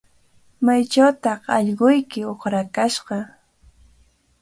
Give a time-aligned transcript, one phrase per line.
[0.65, 3.17] ¿Maychawtaq allquyki uqrakashqa?